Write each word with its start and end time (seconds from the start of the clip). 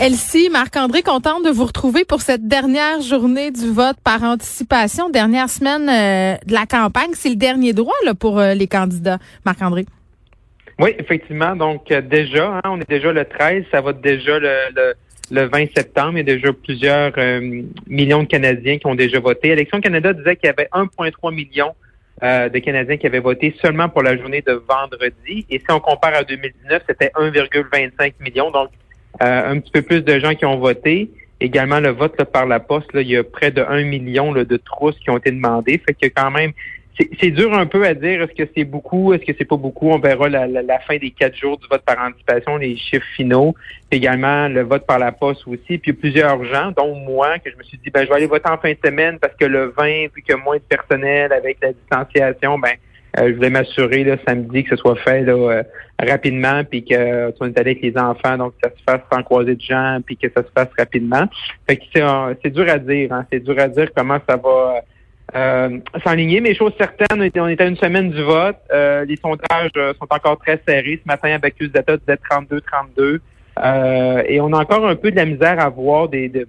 Elsie, 0.00 0.48
Marc-André, 0.48 1.02
contente 1.02 1.44
de 1.44 1.50
vous 1.50 1.66
retrouver 1.66 2.06
pour 2.06 2.22
cette 2.22 2.48
dernière 2.48 3.02
journée 3.02 3.50
du 3.50 3.70
vote 3.70 3.98
par 4.02 4.22
anticipation, 4.22 5.10
dernière 5.10 5.50
semaine 5.50 5.90
euh, 5.90 6.38
de 6.46 6.54
la 6.54 6.64
campagne. 6.64 7.10
C'est 7.12 7.28
le 7.28 7.36
dernier 7.36 7.74
droit 7.74 7.92
là, 8.06 8.14
pour 8.14 8.38
euh, 8.38 8.54
les 8.54 8.66
candidats, 8.66 9.18
Marc-André. 9.44 9.84
Oui, 10.78 10.94
effectivement. 10.98 11.54
Donc 11.54 11.92
euh, 11.92 12.00
déjà, 12.00 12.48
hein, 12.48 12.62
on 12.64 12.80
est 12.80 12.88
déjà 12.88 13.12
le 13.12 13.26
13, 13.26 13.64
ça 13.70 13.82
va 13.82 13.92
déjà 13.92 14.38
le, 14.38 14.94
le, 15.30 15.44
20 15.44 15.66
septembre. 15.76 16.12
Il 16.14 16.26
y 16.26 16.32
a 16.32 16.34
déjà 16.34 16.50
plusieurs 16.54 17.12
millions 17.86 18.22
de 18.22 18.28
Canadiens 18.28 18.78
qui 18.78 18.86
ont 18.86 18.94
déjà 18.94 19.20
voté. 19.20 19.48
Élection 19.48 19.82
Canada 19.82 20.14
disait 20.14 20.36
qu'il 20.36 20.46
y 20.46 20.50
avait 20.50 20.70
1,3 20.72 21.34
million 21.34 21.74
de 22.22 22.58
Canadiens 22.58 22.96
qui 22.96 23.06
avaient 23.06 23.20
voté 23.20 23.54
seulement 23.60 23.90
pour 23.90 24.02
la 24.02 24.16
journée 24.16 24.40
de 24.40 24.62
vendredi. 24.66 25.44
Et 25.50 25.58
si 25.58 25.66
on 25.68 25.78
compare 25.78 26.14
à 26.14 26.24
2019, 26.24 26.84
c'était 26.88 27.12
1,25 27.14 28.14
million. 28.20 28.50
Donc, 28.50 28.70
un 29.18 29.58
petit 29.58 29.70
peu 29.70 29.82
plus 29.82 30.02
de 30.02 30.18
gens 30.18 30.34
qui 30.34 30.44
ont 30.44 30.58
voté. 30.58 31.10
Également, 31.40 31.80
le 31.80 31.90
vote 31.90 32.22
par 32.24 32.46
la 32.46 32.60
poste, 32.60 32.92
là, 32.92 33.00
il 33.00 33.08
y 33.08 33.16
a 33.16 33.24
près 33.24 33.50
de 33.50 33.62
1 33.62 33.84
million 33.84 34.32
de 34.32 34.56
trousses 34.58 34.98
qui 34.98 35.10
ont 35.10 35.16
été 35.16 35.30
demandées. 35.30 35.80
Fait 35.84 35.94
que 35.94 36.14
quand 36.14 36.30
même, 36.30 36.52
c'est 37.20 37.30
dur 37.30 37.52
un 37.54 37.66
peu 37.66 37.84
à 37.86 37.94
dire 37.94 38.22
est-ce 38.22 38.34
que 38.34 38.48
c'est 38.54 38.64
beaucoup, 38.64 39.12
est-ce 39.12 39.24
que 39.24 39.32
c'est 39.36 39.44
pas 39.44 39.56
beaucoup. 39.56 39.90
On 39.90 39.98
verra 39.98 40.28
la, 40.28 40.46
la, 40.46 40.78
fin 40.80 40.96
des 40.98 41.10
quatre 41.10 41.36
jours 41.36 41.58
du 41.58 41.66
vote 41.68 41.82
par 41.82 41.98
anticipation, 41.98 42.56
les 42.56 42.76
chiffres 42.76 43.06
finaux. 43.16 43.54
également 43.90 44.48
le 44.48 44.62
vote 44.62 44.86
par 44.86 44.98
la 44.98 45.12
poste 45.12 45.46
aussi. 45.46 45.78
Puis 45.78 45.92
plusieurs 45.92 46.44
gens, 46.44 46.72
dont 46.76 46.94
moi, 46.94 47.38
que 47.38 47.50
je 47.50 47.56
me 47.56 47.62
suis 47.62 47.78
dit, 47.78 47.90
ben 47.90 48.04
je 48.04 48.08
vais 48.08 48.16
aller 48.16 48.26
voter 48.26 48.50
en 48.50 48.58
fin 48.58 48.72
de 48.72 48.78
semaine 48.84 49.18
parce 49.18 49.34
que 49.34 49.44
le 49.44 49.72
20, 49.76 50.14
vu 50.14 50.22
qu'il 50.22 50.30
y 50.30 50.32
a 50.32 50.36
moins 50.36 50.56
de 50.56 50.62
personnel 50.62 51.32
avec 51.32 51.58
la 51.62 51.72
distanciation, 51.72 52.58
ben 52.58 52.70
euh, 52.70 52.89
je 53.18 53.32
voulais 53.34 53.50
m'assurer 53.50 54.04
là, 54.04 54.16
samedi 54.26 54.64
que 54.64 54.70
ce 54.70 54.76
soit 54.76 54.96
fait 54.96 55.22
là, 55.22 55.32
euh, 55.32 55.62
rapidement, 56.00 56.62
puis 56.64 56.84
que 56.84 56.94
euh, 56.94 57.30
on 57.40 57.46
est 57.46 57.58
allé 57.58 57.72
avec 57.72 57.82
les 57.82 57.96
enfants, 57.98 58.36
donc 58.36 58.54
que 58.60 58.68
ça 58.68 58.74
se 58.76 58.82
fasse 58.84 59.00
sans 59.12 59.22
croiser 59.22 59.56
de 59.56 59.60
gens, 59.60 59.98
puis 60.04 60.16
que 60.16 60.28
ça 60.34 60.42
se 60.42 60.48
fasse 60.54 60.68
rapidement. 60.78 61.24
Fait 61.68 61.76
que 61.76 61.82
c'est, 62.42 62.50
dur 62.50 62.68
à 62.68 62.78
dire, 62.78 63.12
hein, 63.12 63.26
c'est 63.32 63.40
dur 63.40 63.58
à 63.58 63.68
dire 63.68 63.88
comment 63.94 64.18
ça 64.28 64.36
va 64.36 64.82
s'enligner, 66.04 66.40
mais 66.40 66.54
chose 66.54 66.72
certaine, 66.76 67.30
on 67.36 67.48
était 67.48 67.62
à 67.62 67.66
une 67.66 67.76
semaine 67.76 68.10
du 68.10 68.22
vote. 68.22 68.56
les 68.72 69.16
sondages 69.16 69.70
sont 69.74 70.08
encore 70.10 70.38
très 70.38 70.60
serrés. 70.66 71.00
Ce 71.00 71.06
matin, 71.06 71.30
avec 71.30 71.54
Data 71.72 71.96
disait 71.96 72.18
32-32. 72.28 73.20
et 74.26 74.40
on 74.40 74.52
a 74.52 74.58
encore 74.58 74.88
un 74.88 74.96
peu 74.96 75.12
de 75.12 75.16
la 75.16 75.26
misère 75.26 75.60
à 75.60 75.68
voir 75.68 76.08
des, 76.08 76.28
de, 76.28 76.48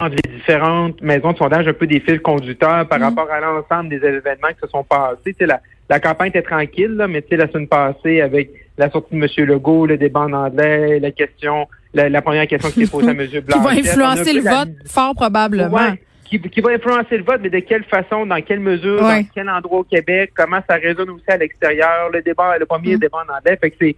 entre 0.00 0.16
les 0.24 0.36
différentes 0.36 1.00
maisons 1.00 1.32
de 1.32 1.38
sondage 1.38 1.68
un 1.68 1.72
peu 1.72 1.86
des 1.86 2.00
fils 2.00 2.20
conducteurs 2.20 2.86
par 2.88 2.98
mm. 2.98 3.02
rapport 3.02 3.30
à 3.30 3.40
l'ensemble 3.40 3.90
des 3.90 3.96
événements 3.96 4.48
qui 4.48 4.60
se 4.60 4.68
sont 4.68 4.84
passés. 4.84 5.34
la, 5.40 5.60
la 5.92 6.00
campagne 6.00 6.28
était 6.28 6.40
tranquille, 6.40 6.94
là, 6.96 7.06
mais 7.06 7.22
la 7.32 7.46
semaine 7.48 7.68
passée, 7.68 8.22
avec 8.22 8.48
la 8.78 8.90
sortie 8.90 9.14
de 9.14 9.22
M. 9.22 9.46
Legault, 9.46 9.84
le 9.84 9.98
débat 9.98 10.20
en 10.20 10.32
anglais, 10.32 10.98
la 10.98 11.10
question, 11.10 11.68
la, 11.92 12.22
première 12.22 12.46
question 12.46 12.70
qui 12.70 12.84
est 12.84 12.90
posée 12.90 13.08
à 13.08 13.10
M. 13.10 13.26
Blanc. 13.42 13.58
qui 13.58 13.58
va 13.62 13.70
influencer 13.72 14.32
le 14.32 14.40
vote, 14.40 14.70
fort 14.86 15.14
probablement. 15.14 15.92
qui, 16.24 16.38
va 16.62 16.70
influencer 16.70 17.18
le 17.18 17.24
vote, 17.24 17.40
mais 17.42 17.50
de 17.50 17.58
quelle 17.58 17.84
façon, 17.84 18.24
dans 18.24 18.40
quelle 18.40 18.60
mesure, 18.60 19.02
dans 19.02 19.22
quel 19.34 19.50
endroit 19.50 19.80
au 19.80 19.84
Québec, 19.84 20.32
comment 20.34 20.60
ça 20.66 20.76
résonne 20.76 21.10
aussi 21.10 21.28
à 21.28 21.36
l'extérieur, 21.36 22.08
le 22.10 22.22
débat, 22.22 22.56
le 22.56 22.64
premier 22.64 22.96
mm. 22.96 23.00
débat 23.00 23.18
en 23.28 23.34
anglais. 23.36 23.58
Fait 23.60 23.70
que 23.70 23.76
c'est 23.78 23.96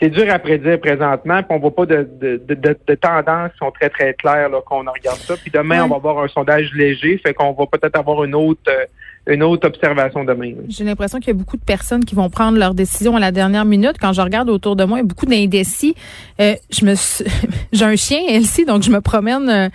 c'est 0.00 0.10
dur 0.10 0.32
à 0.32 0.38
prédire 0.38 0.80
présentement, 0.80 1.42
puis 1.42 1.56
on 1.56 1.58
voit 1.58 1.74
pas 1.74 1.86
de, 1.86 2.08
de, 2.20 2.40
de, 2.48 2.54
de 2.54 2.94
tendances 2.94 3.52
qui 3.52 3.58
sont 3.58 3.70
très, 3.70 3.88
très 3.88 4.14
claires 4.14 4.48
là, 4.48 4.60
qu'on 4.64 4.78
regarde 4.78 5.18
ça. 5.18 5.36
Puis 5.36 5.50
demain, 5.50 5.84
on 5.84 5.88
va 5.88 5.96
avoir 5.96 6.18
un 6.24 6.28
sondage 6.28 6.72
léger, 6.74 7.20
fait 7.24 7.34
qu'on 7.34 7.52
va 7.52 7.66
peut-être 7.66 7.96
avoir 7.96 8.24
une 8.24 8.34
autre 8.34 8.60
euh, 8.68 8.84
une 9.26 9.42
autre 9.44 9.68
observation 9.68 10.24
demain. 10.24 10.52
J'ai 10.68 10.82
l'impression 10.82 11.18
qu'il 11.18 11.28
y 11.28 11.30
a 11.30 11.34
beaucoup 11.34 11.56
de 11.56 11.62
personnes 11.62 12.04
qui 12.04 12.16
vont 12.16 12.28
prendre 12.28 12.58
leur 12.58 12.74
décision 12.74 13.14
à 13.14 13.20
la 13.20 13.30
dernière 13.30 13.64
minute. 13.64 13.94
Quand 14.00 14.12
je 14.12 14.20
regarde 14.20 14.50
autour 14.50 14.74
de 14.74 14.82
moi, 14.84 14.98
il 14.98 15.02
y 15.02 15.04
a 15.04 15.06
beaucoup 15.06 15.26
d'indécis. 15.26 15.94
Euh, 16.40 16.54
je 16.70 16.84
me 16.84 16.94
j'ai 17.72 17.84
un 17.84 17.94
chien, 17.94 18.20
Elsie, 18.28 18.64
donc 18.64 18.82
je 18.82 18.90
me 18.90 19.00
promène 19.00 19.48
euh, 19.48 19.68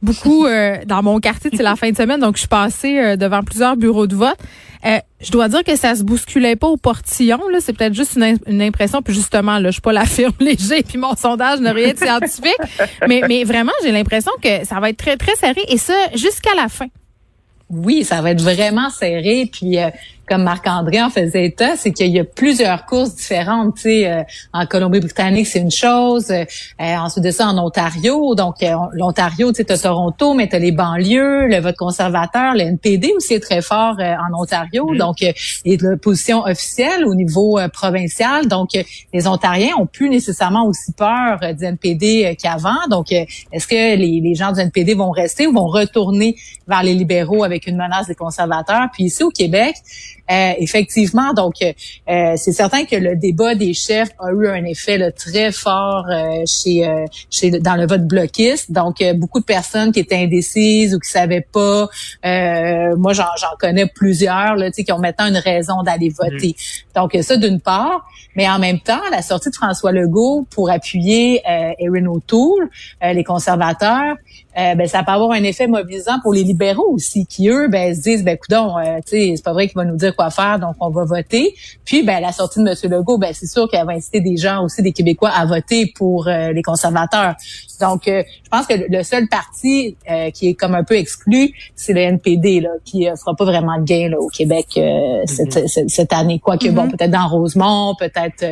beaucoup 0.00 0.46
euh, 0.46 0.78
dans 0.86 1.02
mon 1.02 1.20
quartier. 1.20 1.50
C'est 1.52 1.62
la 1.62 1.76
fin 1.84 1.90
de 1.90 1.96
semaine, 1.96 2.20
donc 2.20 2.36
je 2.36 2.40
suis 2.40 2.48
passée 2.48 3.16
devant 3.18 3.42
plusieurs 3.42 3.76
bureaux 3.76 4.06
de 4.06 4.14
vote. 4.14 4.38
je 4.82 5.30
dois 5.30 5.48
dire 5.48 5.64
que 5.64 5.76
ça 5.76 5.94
se 5.94 6.02
bousculait 6.02 6.56
pas 6.56 6.68
au 6.68 6.78
portillon. 6.78 7.40
Là, 7.52 7.58
c'est 7.60 7.74
peut-être 7.76 7.94
juste 7.94 8.16
une, 8.16 8.62
impression. 8.62 9.02
Puis 9.02 9.12
justement, 9.12 9.58
là, 9.58 9.68
je 9.68 9.72
suis 9.72 9.82
pas 9.82 9.92
la 9.92 10.06
firme 10.06 10.32
léger. 10.40 10.82
Puis 10.82 10.96
mon 10.96 11.14
sondage 11.14 11.60
n'a 11.60 11.72
rien 11.72 11.92
de 11.92 11.98
scientifique. 11.98 12.56
mais, 13.06 13.20
mais 13.28 13.44
vraiment, 13.44 13.72
j'ai 13.82 13.92
l'impression 13.92 14.32
que 14.42 14.64
ça 14.64 14.80
va 14.80 14.88
être 14.88 14.96
très 14.96 15.18
très 15.18 15.34
serré 15.36 15.60
et 15.68 15.76
ça 15.76 15.92
jusqu'à 16.14 16.54
la 16.56 16.70
fin. 16.70 16.86
Oui, 17.70 18.04
ça 18.04 18.20
va 18.20 18.30
être 18.30 18.42
vraiment 18.42 18.90
serré. 18.90 19.48
Puis 19.50 19.78
euh, 19.78 19.90
comme 20.28 20.42
Marc-André 20.42 21.02
en 21.02 21.10
faisait 21.10 21.46
état, 21.46 21.76
c'est 21.76 21.92
qu'il 21.92 22.10
y 22.10 22.18
a 22.18 22.24
plusieurs 22.24 22.86
courses 22.86 23.14
différentes. 23.14 23.76
Tu 23.76 23.82
sais, 23.82 24.10
euh, 24.10 24.22
en 24.52 24.66
Colombie-Britannique, 24.66 25.46
c'est 25.46 25.60
une 25.60 25.70
chose. 25.70 26.30
Euh, 26.30 26.44
ensuite 26.78 27.24
de 27.24 27.30
ça, 27.30 27.48
en 27.48 27.58
Ontario. 27.58 28.34
Donc, 28.34 28.62
euh, 28.62 28.74
l'Ontario, 28.92 29.52
tu 29.52 29.64
as 29.68 29.78
Toronto, 29.78 30.34
mais 30.34 30.48
tu 30.48 30.56
as 30.56 30.58
les 30.58 30.72
banlieues, 30.72 31.46
le 31.48 31.58
vote 31.60 31.76
conservateur, 31.76 32.54
le 32.54 32.62
NPD 32.62 33.12
aussi 33.16 33.34
est 33.34 33.40
très 33.40 33.60
fort 33.60 33.96
en 33.98 34.40
Ontario. 34.40 34.86
Mm-hmm. 34.92 34.98
Donc, 34.98 35.16
et 35.22 35.76
de 35.76 35.94
position 35.96 36.42
officielle 36.44 37.04
au 37.04 37.14
niveau 37.14 37.58
provincial. 37.72 38.48
Donc, 38.48 38.70
les 39.12 39.26
Ontariens 39.26 39.74
ont 39.78 39.86
plus 39.86 40.08
nécessairement 40.08 40.66
aussi 40.66 40.92
peur 40.92 41.40
du 41.54 41.64
NPD 41.64 42.36
qu'avant. 42.40 42.86
Donc, 42.88 43.12
est-ce 43.12 43.66
que 43.66 43.96
les, 43.96 44.20
les 44.22 44.34
gens 44.34 44.52
du 44.52 44.60
NPD 44.60 44.94
vont 44.94 45.10
rester 45.10 45.46
ou 45.46 45.52
vont 45.52 45.66
retourner 45.66 46.36
vers 46.66 46.82
les 46.82 46.94
libéraux 46.94 47.44
avec 47.44 47.66
une 47.66 47.76
menace 47.76 48.06
des 48.06 48.14
conservateurs? 48.14 48.88
Puis 48.92 49.04
ici, 49.04 49.22
au 49.22 49.30
Québec, 49.30 49.74
euh, 50.30 50.52
effectivement, 50.58 51.34
donc 51.34 51.56
euh, 51.60 51.72
euh, 52.08 52.32
c'est 52.36 52.52
certain 52.52 52.86
que 52.86 52.96
le 52.96 53.14
débat 53.14 53.54
des 53.54 53.74
chefs 53.74 54.08
a 54.18 54.30
eu 54.30 54.48
un 54.48 54.64
effet 54.64 54.96
là, 54.96 55.12
très 55.12 55.52
fort 55.52 56.06
chez, 56.46 56.88
chez 57.30 57.50
dans 57.50 57.76
le 57.76 57.86
vote 57.86 58.06
bloquiste. 58.06 58.72
Donc 58.72 59.02
beaucoup 59.16 59.40
de 59.40 59.44
personnes 59.44 59.92
qui 59.92 60.00
étaient 60.00 60.16
indécises 60.16 60.94
ou 60.94 60.98
qui 60.98 61.10
savaient 61.10 61.46
pas. 61.52 61.88
moi, 62.22 63.12
j'en 63.12 63.26
connais 63.58 63.86
plusieurs 63.86 64.56
là, 64.56 64.70
qui 64.70 64.90
ont 64.92 64.98
maintenant 64.98 65.26
une 65.26 65.36
raison 65.36 65.82
d'aller 65.82 66.08
voter. 66.08 66.56
Donc 66.94 67.16
ça 67.22 67.36
d'une 67.36 67.60
part, 67.60 68.06
mais 68.34 68.48
en 68.48 68.58
même 68.58 68.80
temps, 68.80 69.02
la 69.10 69.22
sortie 69.22 69.50
de 69.50 69.54
François 69.54 69.92
Legault 69.92 70.46
pour 70.50 70.70
appuyer 70.70 71.42
Erin 71.78 72.06
O'Toole, 72.06 72.70
les 73.02 73.24
conservateurs, 73.24 74.16
ben 74.56 74.86
ça 74.86 75.02
peut 75.02 75.12
avoir 75.12 75.32
un 75.32 75.42
effet 75.42 75.66
mobilisant 75.66 76.20
pour 76.22 76.32
les 76.32 76.42
libéraux 76.42 76.92
aussi, 76.92 77.26
qui 77.26 77.48
eux 77.48 77.68
ben 77.68 77.94
se 77.94 78.00
disent 78.00 78.24
ben 78.24 78.36
coudon, 78.36 78.74
tu 79.06 79.18
sais, 79.18 79.32
c'est 79.36 79.44
pas 79.44 79.52
vrai 79.52 79.66
qu'il 79.66 79.76
va 79.76 79.84
nous 79.84 79.96
dire 79.96 80.14
quoi 80.14 80.30
faire, 80.30 80.58
donc 80.58 80.76
on 80.80 80.90
va 80.90 81.04
voter. 81.04 81.54
Puis, 81.84 82.02
ben, 82.02 82.20
la 82.20 82.32
sortie 82.32 82.62
de 82.62 82.68
M. 82.68 82.90
Legault, 82.90 83.18
ben, 83.18 83.32
c'est 83.32 83.46
sûr 83.46 83.68
qu'elle 83.68 83.86
va 83.86 83.92
inciter 83.92 84.20
des 84.20 84.36
gens 84.36 84.64
aussi, 84.64 84.82
des 84.82 84.92
Québécois, 84.92 85.30
à 85.30 85.46
voter 85.46 85.92
pour 85.94 86.28
euh, 86.28 86.52
les 86.52 86.62
conservateurs. 86.62 87.34
Donc, 87.80 88.08
euh, 88.08 88.22
je 88.44 88.48
pense 88.48 88.66
que 88.66 88.74
le 88.88 89.02
seul 89.02 89.28
parti 89.28 89.96
euh, 90.10 90.30
qui 90.30 90.48
est 90.48 90.54
comme 90.54 90.74
un 90.74 90.84
peu 90.84 90.94
exclu, 90.94 91.52
c'est 91.74 91.92
le 91.92 92.00
NPD, 92.00 92.60
là, 92.60 92.70
qui 92.84 93.06
ne 93.06 93.16
fera 93.16 93.34
pas 93.34 93.44
vraiment 93.44 93.78
de 93.78 93.84
gain 93.84 94.08
là, 94.10 94.20
au 94.20 94.28
Québec 94.28 94.66
mm-hmm. 94.76 95.88
cette, 95.88 96.12
année. 96.12 96.38
Quoique, 96.38 96.68
bon, 96.68 96.84
mm-hmm. 96.84 96.90
peut-être 96.90 97.10
dans 97.10 97.28
Rosemont, 97.28 97.94
peut-être 97.98 98.44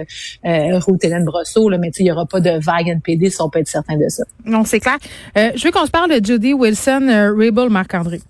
euh, 0.44 0.78
Ruth-Hélène 0.78 1.24
Brosseau, 1.24 1.68
là, 1.68 1.78
mais 1.78 1.90
il 1.98 2.04
n'y 2.04 2.12
aura 2.12 2.26
pas 2.26 2.40
de 2.40 2.58
vague 2.58 2.88
NPD 2.88 3.30
si 3.30 3.40
on 3.40 3.48
peut 3.48 3.60
être 3.60 3.68
certain 3.68 3.96
de 3.96 4.08
ça. 4.08 4.24
Non, 4.44 4.64
c'est 4.64 4.80
clair. 4.80 4.98
je 5.36 5.64
veux 5.64 5.71
qu'on 5.72 5.86
se 5.86 5.90
parle 5.90 6.10
de 6.10 6.24
Judy 6.24 6.54
Wilson, 6.54 7.32
Rabel, 7.36 7.70
Marc-André. 7.70 8.20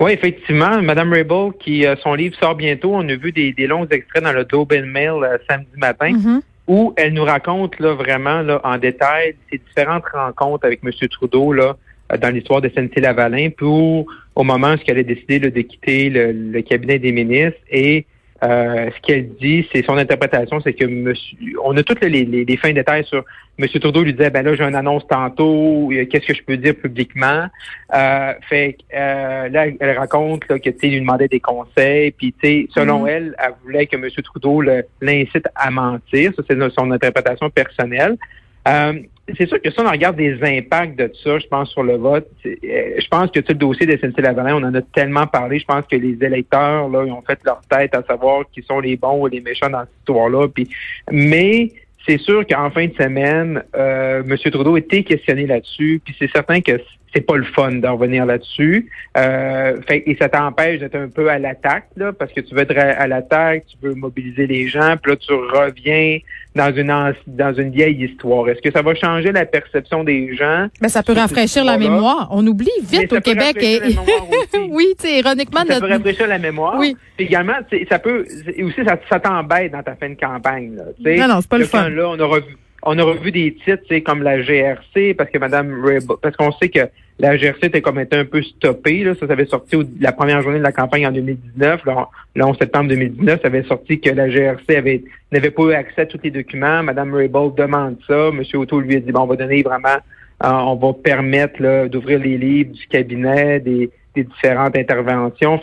Oui, 0.00 0.12
effectivement. 0.12 0.82
Madame 0.82 1.12
Rabel, 1.12 1.52
qui 1.58 1.86
euh, 1.86 1.96
son 2.02 2.14
livre 2.14 2.36
sort 2.40 2.54
bientôt, 2.54 2.94
on 2.94 3.08
a 3.08 3.16
vu 3.16 3.32
des, 3.32 3.66
longs 3.66 3.86
extraits 3.86 4.22
dans 4.22 4.32
le 4.32 4.44
Doben 4.44 4.86
Mail 4.86 5.22
euh, 5.22 5.38
samedi 5.48 5.68
matin, 5.76 6.12
mm-hmm. 6.12 6.40
où 6.66 6.92
elle 6.96 7.14
nous 7.14 7.24
raconte 7.24 7.78
là 7.78 7.94
vraiment 7.94 8.42
là 8.42 8.60
en 8.64 8.78
détail 8.78 9.34
ces 9.50 9.58
différentes 9.58 10.04
rencontres 10.12 10.66
avec 10.66 10.80
M. 10.84 10.90
Trudeau 11.08 11.52
là 11.52 11.76
euh, 12.12 12.16
dans 12.16 12.30
l'histoire 12.30 12.60
de 12.60 12.68
SNC-Lavalin 12.68 13.50
pour 13.50 14.06
au 14.34 14.44
moment 14.44 14.74
où 14.74 14.78
elle 14.86 14.98
a 14.98 15.02
décidé 15.02 15.40
de 15.40 15.60
quitter 15.60 16.10
le, 16.10 16.60
cabinet 16.62 16.98
des 16.98 17.12
ministres 17.12 17.58
et 17.70 18.06
euh, 18.44 18.88
ce 18.94 19.00
qu'elle 19.00 19.34
dit, 19.34 19.66
c'est 19.72 19.84
son 19.84 19.96
interprétation, 19.96 20.60
c'est 20.60 20.72
que 20.72 20.84
monsieur, 20.84 21.36
on 21.64 21.76
a 21.76 21.82
toutes 21.82 22.04
les, 22.04 22.24
les, 22.24 22.44
les 22.44 22.56
fins 22.56 22.72
détails 22.72 23.04
sur 23.04 23.24
Monsieur 23.58 23.80
Trudeau 23.80 24.04
lui 24.04 24.12
disait 24.12 24.30
ben 24.30 24.44
là 24.44 24.54
j'ai 24.54 24.62
une 24.62 24.76
annonce 24.76 25.04
tantôt, 25.08 25.90
qu'est-ce 25.90 26.26
que 26.26 26.34
je 26.34 26.42
peux 26.44 26.56
dire 26.56 26.76
publiquement? 26.76 27.46
Euh, 27.92 28.32
Fait 28.48 28.78
euh, 28.94 29.48
là 29.48 29.66
elle 29.80 29.98
raconte 29.98 30.48
là, 30.48 30.60
que 30.60 30.70
tu 30.70 30.86
lui 30.86 31.00
demandait 31.00 31.26
des 31.26 31.40
conseils, 31.40 32.12
puis 32.12 32.32
tu 32.40 32.46
sais 32.46 32.68
selon 32.72 33.06
mm-hmm. 33.06 33.10
elle, 33.10 33.34
elle 33.38 33.54
voulait 33.64 33.86
que 33.86 33.96
Monsieur 33.96 34.22
Trudeau 34.22 34.62
l'incite 35.00 35.48
à 35.56 35.70
mentir, 35.72 36.32
ça 36.36 36.42
c'est 36.48 36.70
son 36.70 36.92
interprétation 36.92 37.50
personnelle. 37.50 38.16
C'est 39.36 39.46
sûr 39.46 39.60
que 39.60 39.70
si 39.70 39.78
on 39.80 39.88
regarde 39.88 40.16
des 40.16 40.38
impacts 40.42 40.98
de 40.98 41.12
ça, 41.22 41.38
je 41.38 41.46
pense, 41.48 41.70
sur 41.70 41.82
le 41.82 41.96
vote, 41.96 42.28
euh, 42.46 42.50
je 42.98 43.08
pense 43.08 43.30
que 43.30 43.40
tout 43.40 43.52
le 43.52 43.58
dossier 43.58 43.86
de 43.86 43.96
SNC-Lavalin, 43.96 44.54
on 44.56 44.64
en 44.64 44.74
a 44.74 44.80
tellement 44.80 45.26
parlé. 45.26 45.58
Je 45.58 45.66
pense 45.66 45.84
que 45.86 45.96
les 45.96 46.16
électeurs, 46.24 46.88
là, 46.88 47.04
ils 47.04 47.12
ont 47.12 47.22
fait 47.22 47.38
leur 47.44 47.60
tête 47.68 47.94
à 47.94 48.02
savoir 48.02 48.44
qui 48.52 48.62
sont 48.62 48.80
les 48.80 48.96
bons 48.96 49.20
ou 49.20 49.26
les 49.26 49.40
méchants 49.40 49.68
dans 49.68 49.80
cette 49.80 49.98
histoire-là. 50.00 50.48
Puis, 50.48 50.68
mais 51.10 51.72
c'est 52.06 52.18
sûr 52.18 52.46
qu'en 52.46 52.70
fin 52.70 52.86
de 52.86 52.94
semaine, 52.94 53.62
euh, 53.76 54.22
M. 54.22 54.36
Trudeau 54.50 54.76
était 54.76 55.02
questionné 55.02 55.46
là-dessus. 55.46 56.00
Puis 56.02 56.16
c'est 56.18 56.30
certain 56.30 56.60
que 56.60 56.80
c'est 57.14 57.20
pas 57.22 57.36
le 57.36 57.44
fun 57.44 57.72
d'en 57.72 57.96
revenir 57.96 58.26
là-dessus. 58.26 58.90
Euh, 59.16 59.76
et 59.88 60.16
ça 60.20 60.28
t'empêche 60.28 60.80
d'être 60.80 60.96
un 60.96 61.08
peu 61.08 61.30
à 61.30 61.38
l'attaque, 61.38 61.88
là, 61.96 62.12
parce 62.12 62.32
que 62.32 62.40
tu 62.40 62.54
veux 62.54 62.62
être 62.62 62.76
à, 62.76 63.06
l'attaque, 63.06 63.64
tu 63.68 63.76
veux 63.86 63.94
mobiliser 63.94 64.46
les 64.46 64.68
gens, 64.68 64.96
puis 65.02 65.12
là, 65.12 65.16
tu 65.16 65.32
reviens 65.32 66.18
dans 66.54 66.74
une 66.74 67.14
dans 67.26 67.54
une 67.54 67.70
vieille 67.70 68.04
histoire. 68.04 68.48
Est-ce 68.48 68.60
que 68.60 68.70
ça 68.70 68.82
va 68.82 68.94
changer 68.94 69.32
la 69.32 69.46
perception 69.46 70.04
des 70.04 70.34
gens? 70.36 70.66
Mais 70.80 70.88
ça 70.88 71.02
peut 71.02 71.12
rafraîchir 71.12 71.64
la 71.64 71.78
mémoire. 71.78 72.28
On 72.30 72.46
oublie 72.46 72.68
vite 72.82 73.12
au 73.12 73.20
Québec. 73.20 73.56
Et... 73.60 73.80
oui, 74.70 74.94
tu 75.00 75.08
ironiquement. 75.08 75.64
Ça 75.66 75.80
peut 75.80 75.86
rafraîchir 75.86 76.26
la 76.26 76.38
mémoire. 76.38 76.76
Oui. 76.78 76.96
Puis 77.16 77.26
également, 77.26 77.54
ça 77.88 77.98
peut 77.98 78.26
aussi 78.62 78.84
ça, 78.84 78.98
ça 79.08 79.20
t'embête 79.20 79.72
dans 79.72 79.82
ta 79.82 79.94
fin 79.94 80.10
de 80.10 80.14
campagne. 80.14 80.76
Là, 80.76 81.26
non, 81.26 81.34
non, 81.34 81.40
c'est 81.40 81.50
pas 81.50 81.58
le 81.58 81.64
fun. 81.64 81.88
Là, 81.88 82.08
on 82.08 82.18
aura 82.18 82.40
vu 82.40 82.56
on 82.82 82.98
a 82.98 83.02
revu 83.02 83.32
des 83.32 83.56
titres, 83.64 83.98
comme 84.04 84.22
la 84.22 84.40
GRC, 84.40 85.14
parce 85.14 85.30
que 85.30 85.38
Madame 85.38 85.82
parce 86.22 86.36
qu'on 86.36 86.52
sait 86.52 86.68
que 86.68 86.88
la 87.18 87.36
GRC 87.36 87.66
était 87.66 87.82
comme 87.82 87.98
un 87.98 88.04
peu 88.06 88.42
stoppée. 88.42 89.02
Là. 89.02 89.14
Ça, 89.18 89.26
ça 89.26 89.32
avait 89.32 89.46
sorti 89.46 89.76
la 90.00 90.12
première 90.12 90.40
journée 90.42 90.58
de 90.58 90.62
la 90.62 90.72
campagne 90.72 91.06
en 91.06 91.12
2019. 91.12 91.82
le 92.34 92.44
11 92.44 92.58
septembre 92.58 92.88
2019, 92.90 93.40
ça 93.42 93.48
avait 93.48 93.64
sorti 93.64 94.00
que 94.00 94.10
la 94.10 94.28
GRC 94.28 94.76
avait 94.76 95.02
n'avait 95.32 95.50
pas 95.50 95.62
eu 95.64 95.72
accès 95.72 96.02
à 96.02 96.06
tous 96.06 96.20
les 96.22 96.30
documents. 96.30 96.82
Madame 96.82 97.12
Raybould 97.12 97.56
demande 97.56 97.96
ça. 98.06 98.30
Monsieur 98.30 98.58
Auto 98.58 98.80
lui 98.80 98.96
a 98.96 99.00
dit 99.00 99.10
bon, 99.10 99.22
on 99.22 99.26
va 99.26 99.36
donner 99.36 99.62
vraiment, 99.62 99.98
euh, 100.44 100.48
on 100.48 100.76
va 100.76 100.92
permettre 100.92 101.88
d'ouvrir 101.88 102.20
les 102.20 102.38
livres 102.38 102.72
du 102.72 102.86
cabinet, 102.86 103.60
des, 103.60 103.90
différentes 104.14 104.76
interventions. 104.76 105.60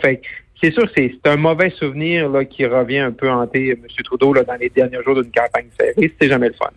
C'est 0.60 0.72
sûr, 0.72 0.88
c'est 0.96 1.18
un 1.26 1.36
mauvais 1.36 1.70
souvenir 1.70 2.28
là, 2.28 2.44
qui 2.44 2.64
revient 2.64 2.98
un 2.98 3.12
peu 3.12 3.30
hanter 3.30 3.70
M. 3.70 3.78
Trudeau 4.04 4.32
là, 4.32 4.42
dans 4.42 4.54
les 4.54 4.70
derniers 4.70 5.02
jours 5.04 5.14
d'une 5.14 5.30
campagne 5.30 5.66
serrée. 5.78 6.14
C'est 6.20 6.28
jamais 6.28 6.48
le 6.48 6.54
fun. 6.54 6.70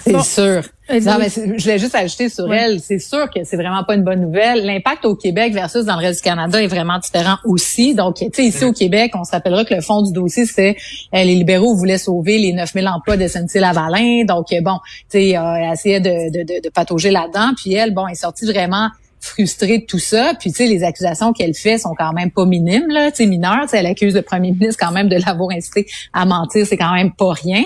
C'est 0.00 0.20
sûr. 0.22 0.62
Non, 0.90 1.16
mais 1.18 1.28
je 1.30 1.62
voulais 1.62 1.78
juste 1.78 1.94
ajouter 1.94 2.28
sur 2.28 2.52
elle, 2.52 2.80
c'est 2.80 2.98
sûr 2.98 3.30
que 3.30 3.44
c'est 3.44 3.56
vraiment 3.56 3.84
pas 3.84 3.94
une 3.94 4.02
bonne 4.02 4.20
nouvelle. 4.20 4.66
L'impact 4.66 5.06
au 5.06 5.14
Québec 5.14 5.54
versus 5.54 5.86
dans 5.86 5.96
le 5.96 6.02
reste 6.02 6.22
du 6.22 6.28
Canada 6.28 6.62
est 6.62 6.66
vraiment 6.66 6.98
différent 6.98 7.36
aussi. 7.44 7.94
Donc, 7.94 8.16
tu 8.16 8.28
sais, 8.32 8.44
ici 8.44 8.64
au 8.64 8.72
Québec, 8.72 9.12
on 9.14 9.24
se 9.24 9.30
rappellera 9.30 9.64
que 9.64 9.74
le 9.74 9.80
fond 9.80 10.02
du 10.02 10.12
dossier, 10.12 10.44
c'est 10.44 10.76
euh, 11.14 11.24
les 11.24 11.34
libéraux 11.34 11.74
voulaient 11.74 11.98
sauver 11.98 12.36
les 12.38 12.52
9000 12.52 12.88
emplois 12.88 13.16
de 13.16 13.26
SNC-Lavalin. 13.26 14.24
Donc, 14.26 14.52
euh, 14.52 14.60
bon, 14.60 14.78
tu 15.10 15.18
sais, 15.18 15.38
euh, 15.38 15.72
essayer 15.72 16.00
de, 16.00 16.30
de, 16.30 16.42
de, 16.42 16.62
de 16.62 16.68
patauger 16.68 17.10
là-dedans. 17.10 17.52
Puis 17.56 17.72
elle, 17.72 17.94
bon, 17.94 18.06
est 18.08 18.14
sortie 18.14 18.44
vraiment 18.44 18.90
frustrée 19.22 19.78
de 19.78 19.84
tout 19.86 20.00
ça. 20.00 20.34
Puis, 20.38 20.50
tu 20.50 20.56
sais, 20.58 20.66
les 20.66 20.82
accusations 20.82 21.32
qu'elle 21.32 21.54
fait 21.54 21.78
sont 21.78 21.94
quand 21.96 22.12
même 22.12 22.30
pas 22.30 22.44
minimes, 22.44 22.88
là, 22.88 23.10
tu 23.10 23.18
sais, 23.18 23.26
mineures. 23.26 23.62
Tu 23.62 23.68
sais, 23.68 23.78
elle 23.78 23.86
accuse 23.86 24.14
le 24.14 24.22
premier 24.22 24.50
ministre 24.50 24.84
quand 24.84 24.92
même 24.92 25.08
de 25.08 25.16
l'avoir 25.16 25.50
incité 25.52 25.86
à 26.12 26.24
mentir. 26.26 26.66
C'est 26.66 26.76
quand 26.76 26.92
même 26.92 27.12
pas 27.12 27.32
rien. 27.32 27.62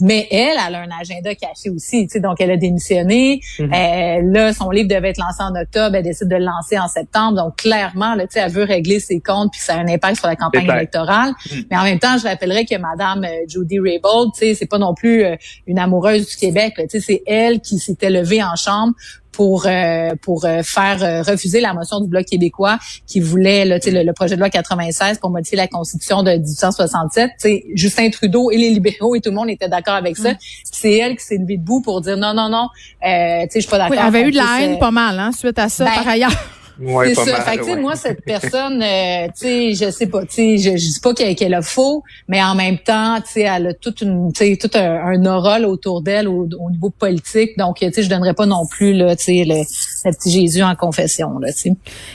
Mais 0.00 0.26
elle, 0.30 0.56
elle 0.68 0.74
a 0.74 0.80
un 0.80 0.90
agenda 1.00 1.34
caché 1.34 1.70
aussi. 1.70 2.06
Tu 2.06 2.12
sais, 2.12 2.20
donc, 2.20 2.40
elle 2.40 2.50
a 2.50 2.56
démissionné. 2.56 3.40
Mhm. 3.58 3.72
Euh, 3.72 4.20
là, 4.24 4.52
son 4.52 4.70
livre 4.70 4.88
devait 4.88 5.10
être 5.10 5.18
lancé 5.18 5.42
en 5.42 5.54
octobre. 5.54 5.96
Elle 5.96 6.02
décide 6.02 6.28
de 6.28 6.36
le 6.36 6.44
lancer 6.44 6.78
en 6.78 6.88
septembre. 6.88 7.36
Donc, 7.36 7.56
clairement, 7.56 8.14
là, 8.14 8.26
tu 8.26 8.34
sais, 8.34 8.40
elle 8.40 8.52
veut 8.52 8.64
régler 8.64 9.00
ses 9.00 9.20
comptes 9.20 9.52
puis 9.52 9.60
ça 9.60 9.74
a 9.74 9.78
un 9.78 9.88
impact 9.88 10.18
sur 10.18 10.26
la 10.26 10.36
campagne 10.36 10.68
électorale. 10.68 11.30
Mhm. 11.50 11.64
Mais 11.70 11.76
en 11.76 11.84
même 11.84 11.98
temps, 11.98 12.18
je 12.18 12.26
rappellerai 12.26 12.64
que 12.64 12.76
Madame 12.76 13.24
euh, 13.24 13.28
Judy 13.48 13.78
Raybould, 13.80 14.32
tu 14.34 14.40
sais, 14.40 14.54
c'est 14.54 14.66
pas 14.66 14.78
non 14.78 14.94
plus 14.94 15.24
euh, 15.24 15.36
une 15.66 15.78
amoureuse 15.78 16.28
du 16.28 16.36
Québec. 16.36 16.74
Tu 16.76 16.84
sais, 16.88 17.00
c'est 17.00 17.22
elle 17.26 17.60
qui 17.60 17.78
s'était 17.78 18.10
levée 18.10 18.42
en 18.42 18.56
chambre 18.56 18.94
pour 19.36 19.66
euh, 19.66 20.14
pour 20.22 20.46
euh, 20.46 20.62
faire 20.62 21.04
euh, 21.04 21.20
refuser 21.20 21.60
la 21.60 21.74
motion 21.74 22.00
du 22.00 22.08
bloc 22.08 22.24
québécois 22.24 22.78
qui 23.06 23.20
voulait 23.20 23.66
le, 23.66 23.78
le, 23.84 24.02
le 24.02 24.12
projet 24.14 24.34
de 24.34 24.40
loi 24.40 24.48
96 24.48 25.18
pour 25.18 25.28
modifier 25.28 25.58
la 25.58 25.68
constitution 25.68 26.22
de 26.22 26.30
1867. 26.30 27.32
sais, 27.36 27.64
Justin 27.74 28.08
Trudeau 28.08 28.50
et 28.50 28.56
les 28.56 28.70
libéraux 28.70 29.14
et 29.14 29.20
tout 29.20 29.28
le 29.28 29.36
monde 29.36 29.50
étaient 29.50 29.68
d'accord 29.68 29.94
avec 29.94 30.16
ça. 30.16 30.32
Mm. 30.32 30.38
C'est 30.72 30.94
elle 30.94 31.16
qui 31.16 31.24
s'est 31.24 31.36
levée 31.36 31.58
debout 31.58 31.82
pour 31.82 32.00
dire 32.00 32.16
non 32.16 32.32
non 32.32 32.48
non, 32.48 32.68
euh, 33.04 33.46
je 33.54 33.60
suis 33.60 33.68
pas 33.68 33.76
d'accord. 33.76 33.90
Oui, 33.92 33.98
elle 34.00 34.06
avait 34.06 34.26
eu 34.26 34.30
de 34.30 34.36
la 34.36 34.62
haine 34.62 34.78
pas 34.78 34.90
mal 34.90 35.18
hein, 35.18 35.32
suite 35.32 35.58
à 35.58 35.68
ça 35.68 35.84
ben, 35.84 35.92
par 35.94 36.08
ailleurs. 36.08 36.32
Ouais, 36.80 37.14
c'est 37.14 37.30
ça. 37.30 37.40
fait 37.40 37.58
que, 37.58 37.80
moi, 37.80 37.96
cette 37.96 38.24
personne, 38.26 38.82
euh, 38.82 39.26
tu 39.28 39.32
sais, 39.34 39.74
je 39.74 39.90
sais 39.90 40.06
pas, 40.06 40.22
tu 40.22 40.34
sais, 40.34 40.58
je, 40.58 40.70
je 40.76 40.92
dis 40.92 41.00
pas 41.02 41.14
qu'elle 41.14 41.34
qu 41.34 41.44
a 41.44 41.62
faux, 41.62 42.02
mais 42.28 42.42
en 42.42 42.54
même 42.54 42.78
temps, 42.78 43.16
tu 43.20 43.32
sais, 43.32 43.40
elle 43.42 43.68
a 43.68 43.74
toute 43.74 44.02
une, 44.02 44.32
tu 44.32 44.44
sais, 44.44 44.56
tout 44.56 44.70
un, 44.74 45.06
un 45.06 45.24
aura 45.26 45.60
autour 45.60 46.02
d'elle 46.02 46.28
au, 46.28 46.46
niveau 46.70 46.90
politique. 46.90 47.56
Donc, 47.58 47.76
tu 47.76 47.90
sais, 47.90 48.02
je 48.02 48.10
donnerais 48.10 48.34
pas 48.34 48.46
non 48.46 48.66
plus, 48.66 48.92
là, 48.92 49.16
tu 49.16 49.24
sais, 49.24 49.44
le, 49.46 49.62
le, 50.04 50.12
petit 50.12 50.30
Jésus 50.30 50.62
en 50.62 50.74
confession, 50.74 51.38
là, 51.38 51.48
tu 51.52 51.58
sais. 51.58 51.72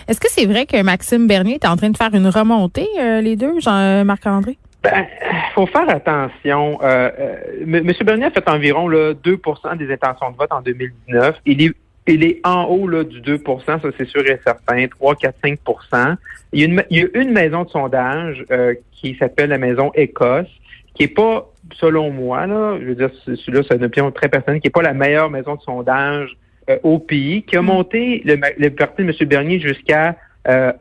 Est-ce 0.08 0.20
que 0.20 0.28
c'est 0.30 0.46
vrai 0.46 0.66
que 0.66 0.82
Maxime 0.82 1.28
Bernier 1.28 1.56
est 1.56 1.68
en 1.68 1.76
train 1.76 1.90
de 1.90 1.98
faire 1.98 2.14
une 2.14 2.28
remontée, 2.28 2.88
euh, 3.00 3.22
les 3.22 3.36
deux, 3.36 3.60
Jean-Marc-André? 3.60 4.58
Ben, 4.84 5.06
faut 5.54 5.68
faire 5.68 5.88
attention. 5.90 6.80
Euh, 6.82 7.12
euh 7.20 7.36
M. 7.62 7.94
Bernier 8.04 8.26
a 8.26 8.32
fait 8.32 8.48
environ 8.50 8.88
là, 8.88 9.14
2 9.14 9.40
des 9.78 9.94
intentions 9.94 10.32
de 10.32 10.38
vote 10.38 10.52
en 10.52 10.62
2019. 10.62 11.36
Il 11.46 11.62
est 11.62 11.74
il 12.08 12.24
est 12.24 12.40
en 12.44 12.66
haut 12.66 12.88
là, 12.88 13.04
du 13.04 13.22
2% 13.22 13.66
ça 13.66 13.80
c'est 13.98 14.08
sûr 14.08 14.22
et 14.28 14.40
certain, 14.44 14.88
3, 14.88 15.16
4, 15.16 15.36
5% 15.44 16.16
il 16.54 16.60
y, 16.60 16.64
a 16.64 16.66
une, 16.66 16.84
il 16.90 17.00
y 17.00 17.04
a 17.04 17.22
une 17.22 17.32
maison 17.32 17.64
de 17.64 17.70
sondage 17.70 18.44
euh, 18.52 18.74
qui 18.92 19.16
s'appelle 19.16 19.50
la 19.50 19.58
maison 19.58 19.92
Écosse, 19.96 20.50
qui 20.94 21.04
est 21.04 21.08
pas, 21.08 21.50
selon 21.76 22.12
moi, 22.12 22.46
là, 22.46 22.78
je 22.80 22.86
veux 22.86 22.96
dire, 22.96 23.10
celui-là, 23.26 23.62
c'est 23.68 23.78
une 23.78 23.86
opinion 23.86 24.12
très 24.12 24.28
personnelle, 24.28 24.60
qui 24.60 24.68
est 24.68 24.72
pas 24.72 24.82
la 24.82 24.94
meilleure 24.94 25.30
maison 25.30 25.56
de 25.56 25.62
sondage 25.62 26.36
euh, 26.70 26.78
au 26.84 27.00
pays, 27.00 27.44
qui 27.44 27.56
a 27.56 27.62
mm. 27.62 27.66
monté 27.66 28.22
le, 28.26 28.38
le 28.58 28.70
parti 28.70 29.04
de 29.04 29.10
M. 29.10 29.28
Bernier 29.28 29.60
jusqu'à 29.60 30.18
euh, 30.50 30.74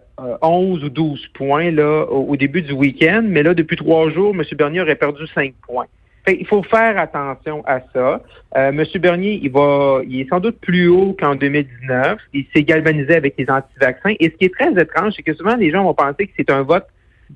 11 0.42 0.84
ou 0.84 0.88
12 0.88 1.28
points 1.34 1.70
là 1.70 2.04
au, 2.10 2.32
au 2.32 2.36
début 2.36 2.62
du 2.62 2.72
week-end, 2.72 3.22
mais 3.24 3.42
là, 3.44 3.54
depuis 3.54 3.76
trois 3.76 4.10
jours, 4.10 4.34
M. 4.34 4.42
Bernier 4.56 4.80
aurait 4.80 4.96
perdu 4.96 5.26
5 5.34 5.54
points 5.66 5.86
il 6.28 6.46
faut 6.46 6.62
faire 6.62 6.98
attention 6.98 7.62
à 7.66 7.80
ça. 7.92 8.22
Euh, 8.56 8.72
Monsieur 8.72 8.98
Bernier, 8.98 9.40
il 9.42 9.50
va, 9.50 10.00
il 10.06 10.20
est 10.20 10.28
sans 10.28 10.40
doute 10.40 10.58
plus 10.60 10.88
haut 10.88 11.16
qu'en 11.18 11.34
2019. 11.34 12.18
Il 12.34 12.46
s'est 12.54 12.62
galvanisé 12.62 13.14
avec 13.14 13.34
les 13.38 13.48
anti-vaccins. 13.48 14.14
Et 14.20 14.30
ce 14.30 14.36
qui 14.36 14.44
est 14.44 14.54
très 14.54 14.72
étrange, 14.80 15.14
c'est 15.16 15.22
que 15.22 15.34
souvent 15.34 15.56
les 15.56 15.70
gens 15.70 15.84
vont 15.84 15.94
penser 15.94 16.26
que 16.26 16.32
c'est 16.36 16.50
un 16.50 16.62
vote 16.62 16.86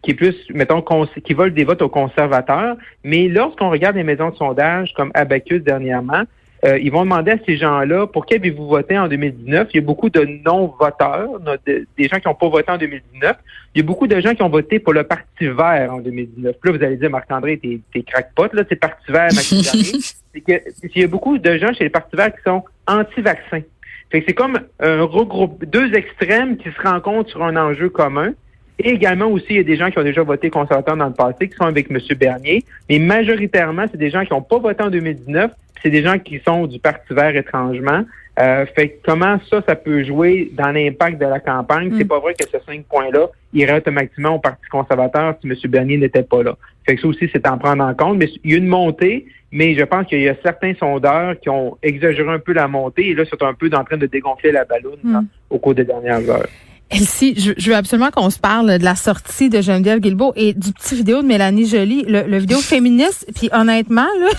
qui 0.02 0.10
est 0.10 0.14
plus, 0.14 0.36
mettons, 0.50 0.84
qui 1.24 1.34
vole 1.34 1.54
des 1.54 1.64
votes 1.64 1.82
aux 1.82 1.88
conservateurs. 1.88 2.76
Mais 3.04 3.28
lorsqu'on 3.28 3.70
regarde 3.70 3.96
les 3.96 4.02
maisons 4.02 4.30
de 4.30 4.36
sondage 4.36 4.92
comme 4.94 5.10
Abacus 5.14 5.62
dernièrement, 5.62 6.24
euh, 6.64 6.78
ils 6.78 6.90
vont 6.90 7.04
demander 7.04 7.32
à 7.32 7.38
ces 7.44 7.56
gens-là 7.56 8.06
pour 8.06 8.24
qui 8.24 8.34
avez-vous 8.34 8.66
voté 8.66 8.98
en 8.98 9.06
2019. 9.06 9.68
Il 9.72 9.76
y 9.76 9.78
a 9.78 9.82
beaucoup 9.82 10.08
de 10.08 10.24
non-voteurs, 10.44 11.28
des 11.66 12.08
gens 12.08 12.18
qui 12.18 12.26
n'ont 12.26 12.34
pas 12.34 12.48
voté 12.48 12.70
en 12.70 12.78
2019. 12.78 13.36
Il 13.74 13.78
y 13.78 13.84
a 13.84 13.86
beaucoup 13.86 14.06
de 14.06 14.18
gens 14.20 14.34
qui 14.34 14.42
ont 14.42 14.48
voté 14.48 14.78
pour 14.78 14.94
le 14.94 15.04
Parti 15.04 15.46
vert 15.46 15.92
en 15.92 15.98
2019. 15.98 16.56
Puis 16.60 16.72
là, 16.72 16.78
vous 16.78 16.84
allez 16.84 16.96
dire, 16.96 17.10
Marc-André, 17.10 17.58
t'es, 17.58 17.80
t'es 17.92 18.02
crackpot, 18.02 18.48
là, 18.54 18.62
c'est 18.68 18.76
Parti 18.76 19.12
vert, 19.12 19.30
c'est 19.32 20.40
que 20.40 20.52
il 20.94 21.00
y 21.00 21.04
a 21.04 21.06
beaucoup 21.06 21.36
de 21.36 21.58
gens 21.58 21.72
chez 21.74 21.84
les 21.84 21.90
Partis 21.90 22.16
verts 22.16 22.34
qui 22.34 22.42
sont 22.46 22.62
anti-vaccins. 22.86 23.62
Fait 24.10 24.20
que 24.20 24.26
c'est 24.28 24.34
comme 24.34 24.58
un 24.80 25.02
regroupe, 25.02 25.64
deux 25.64 25.92
extrêmes 25.94 26.56
qui 26.56 26.70
se 26.70 26.88
rencontrent 26.88 27.30
sur 27.30 27.42
un 27.42 27.56
enjeu 27.56 27.90
commun. 27.90 28.32
Et 28.78 28.90
également 28.90 29.26
aussi, 29.26 29.46
il 29.50 29.56
y 29.56 29.60
a 29.60 29.64
des 29.64 29.76
gens 29.76 29.90
qui 29.90 29.98
ont 29.98 30.04
déjà 30.04 30.22
voté 30.22 30.50
conservateur 30.50 30.96
dans 30.96 31.06
le 31.06 31.12
passé, 31.12 31.48
qui 31.48 31.56
sont 31.56 31.64
avec 31.64 31.90
M. 31.90 31.98
Bernier. 32.18 32.64
Mais 32.90 32.98
majoritairement, 32.98 33.84
c'est 33.90 33.98
des 33.98 34.10
gens 34.10 34.24
qui 34.24 34.32
n'ont 34.32 34.42
pas 34.42 34.58
voté 34.58 34.82
en 34.82 34.90
2019, 34.90 35.52
c'est 35.82 35.90
des 35.90 36.02
gens 36.02 36.18
qui 36.18 36.40
sont 36.44 36.66
du 36.66 36.78
Parti 36.80 37.12
vert 37.12 37.36
étrangement. 37.36 38.04
Euh, 38.40 38.66
fait 38.74 38.98
comment 39.04 39.38
ça, 39.48 39.62
ça 39.68 39.76
peut 39.76 40.02
jouer 40.02 40.50
dans 40.54 40.72
l'impact 40.72 41.20
de 41.20 41.26
la 41.26 41.38
campagne? 41.38 41.92
C'est 41.96 42.04
mm. 42.04 42.08
pas 42.08 42.18
vrai 42.18 42.34
que 42.34 42.44
ces 42.48 42.58
cinq 42.66 42.84
points-là 42.86 43.28
iraient 43.52 43.76
automatiquement 43.76 44.36
au 44.36 44.38
Parti 44.40 44.66
conservateur 44.70 45.36
si 45.40 45.46
M. 45.46 45.54
Bernier 45.70 45.98
n'était 45.98 46.24
pas 46.24 46.42
là. 46.42 46.56
Fait 46.84 46.96
que 46.96 47.02
ça 47.02 47.08
aussi, 47.08 47.28
c'est 47.32 47.46
en 47.46 47.58
prendre 47.58 47.84
en 47.84 47.94
compte. 47.94 48.18
Mais 48.18 48.28
il 48.42 48.50
y 48.50 48.54
a 48.54 48.58
une 48.58 48.66
montée, 48.66 49.26
mais 49.52 49.74
je 49.74 49.84
pense 49.84 50.06
qu'il 50.06 50.20
y 50.20 50.28
a 50.28 50.34
certains 50.42 50.74
sondeurs 50.74 51.38
qui 51.38 51.48
ont 51.48 51.78
exagéré 51.82 52.28
un 52.28 52.40
peu 52.40 52.54
la 52.54 52.66
montée 52.66 53.10
et 53.10 53.14
là, 53.14 53.22
c'est 53.30 53.40
un 53.42 53.54
peu 53.54 53.70
en 53.72 53.84
train 53.84 53.98
de 53.98 54.06
dégonfler 54.06 54.50
la 54.50 54.64
ballonne 54.64 54.98
mm. 55.04 55.20
au 55.50 55.58
cours 55.58 55.74
des 55.74 55.84
dernières 55.84 56.28
heures. 56.28 56.48
Elsie, 56.90 57.34
je, 57.36 57.52
je, 57.56 57.70
veux 57.70 57.76
absolument 57.76 58.10
qu'on 58.10 58.30
se 58.30 58.38
parle 58.38 58.78
de 58.78 58.84
la 58.84 58.94
sortie 58.94 59.48
de 59.48 59.60
Geneviève 59.60 60.00
Guilbeault 60.00 60.32
et 60.36 60.52
du 60.52 60.72
petit 60.72 60.94
vidéo 60.94 61.22
de 61.22 61.26
Mélanie 61.26 61.66
Joly, 61.66 62.04
le, 62.06 62.22
le 62.22 62.38
vidéo 62.38 62.58
féministe. 62.60 63.26
Puis 63.34 63.48
honnêtement, 63.52 64.06
là, 64.20 64.28